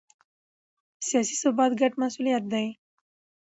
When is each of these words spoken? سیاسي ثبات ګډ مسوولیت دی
سیاسي 1.07 1.35
ثبات 1.41 1.71
ګډ 1.81 1.93
مسوولیت 2.01 2.43
دی 2.51 2.67